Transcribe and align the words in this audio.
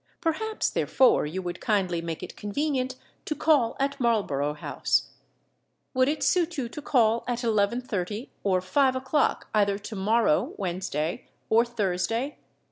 Perhaps, 0.19 0.71
therefore, 0.71 1.27
you 1.27 1.43
would 1.43 1.61
kindly 1.61 2.01
make 2.01 2.23
it 2.23 2.35
convenient 2.35 2.95
to 3.25 3.35
call 3.35 3.77
at 3.79 3.99
Marlborough 3.99 4.55
House. 4.55 5.11
Would 5.93 6.07
it 6.07 6.23
suit 6.23 6.57
you 6.57 6.67
to 6.69 6.81
call 6.81 7.23
at 7.27 7.41
11.30 7.41 8.29
or 8.43 8.61
5 8.61 8.95
o'clock 8.95 9.49
either 9.53 9.77
to 9.77 9.95
morrow 9.95 10.55
(Wednesday) 10.57 11.27
or 11.51 11.63
Thursday? 11.63 12.39